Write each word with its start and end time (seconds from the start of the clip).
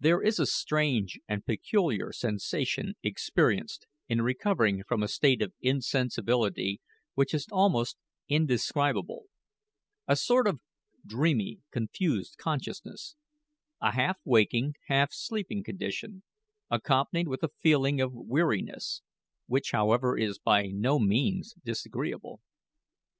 There 0.00 0.20
is 0.20 0.40
a 0.40 0.46
strange 0.46 1.20
and 1.28 1.46
peculiar 1.46 2.12
sensation 2.12 2.94
experienced 3.04 3.86
in 4.08 4.22
recovering 4.22 4.82
from 4.88 5.04
a 5.04 5.14
state 5.14 5.40
of 5.40 5.52
insensibility 5.60 6.80
which 7.14 7.32
is 7.32 7.46
almost 7.52 7.96
indescribable: 8.28 9.26
a 10.08 10.16
sort 10.16 10.48
of 10.48 10.58
dreamy, 11.06 11.60
confused 11.70 12.38
consciousness; 12.38 13.14
a 13.80 13.92
half 13.92 14.18
waking, 14.24 14.74
half 14.88 15.12
sleeping 15.12 15.62
condition, 15.62 16.24
accompanied 16.68 17.28
with 17.28 17.44
a 17.44 17.52
feeling 17.62 18.00
of 18.00 18.10
weariness, 18.12 19.00
which, 19.46 19.70
however, 19.70 20.18
is 20.18 20.40
by 20.40 20.66
no 20.66 20.98
means 20.98 21.54
disagreeable. 21.64 22.40